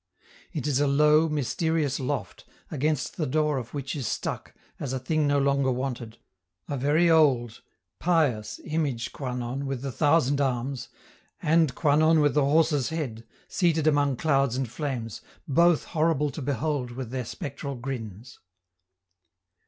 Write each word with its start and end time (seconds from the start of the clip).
It 0.51 0.65
is 0.65 0.79
a 0.79 0.87
low, 0.87 1.29
mysterious 1.29 1.99
loft, 1.99 2.43
against 2.71 3.17
the 3.17 3.27
door 3.27 3.59
of 3.59 3.71
which 3.75 3.95
is 3.95 4.07
stuck, 4.07 4.55
as 4.79 4.93
a 4.93 4.99
thing 4.99 5.27
no 5.27 5.37
longer 5.37 5.71
wanted, 5.71 6.17
a 6.67 6.75
very 6.75 7.07
old, 7.07 7.61
pious 7.99 8.59
image 8.65 9.13
Kwanon 9.13 9.65
with 9.67 9.83
the 9.83 9.91
thousand 9.91 10.41
arms, 10.41 10.87
and 11.39 11.75
Kwanon 11.75 12.19
with 12.19 12.33
the 12.33 12.43
horses' 12.45 12.89
head, 12.89 13.27
seated 13.47 13.85
among 13.85 14.15
clouds 14.15 14.57
and 14.57 14.67
flames, 14.67 15.21
both 15.47 15.83
horrible 15.83 16.31
to 16.31 16.41
behold 16.41 16.89
with 16.89 17.11
their 17.11 17.23
spectral 17.23 17.75
grins. 17.75 18.39